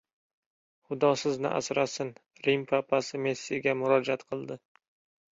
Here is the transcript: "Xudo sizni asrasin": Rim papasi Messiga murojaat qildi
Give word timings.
"Xudo 0.85 1.09
sizni 1.23 1.49
asrasin": 1.59 2.09
Rim 2.47 2.63
papasi 2.71 3.19
Messiga 3.25 3.75
murojaat 3.83 4.25
qildi 4.31 4.57